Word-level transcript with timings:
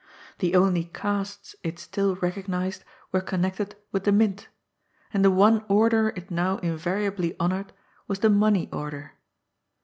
The 0.39 0.55
only 0.55 0.85
casts 0.85 1.55
it 1.61 1.77
still 1.77 2.15
recognized 2.15 2.83
were 3.11 3.21
connected 3.21 3.75
with 3.91 4.03
the 4.03 4.11
Mint, 4.11 4.47
and 5.13 5.23
the 5.23 5.29
one 5.29 5.63
Order 5.69 6.09
it 6.15 6.31
now 6.31 6.57
invariably 6.57 7.39
honoured 7.39 7.71
was 8.07 8.17
the 8.17 8.29
money 8.31 8.67
order. 8.73 9.11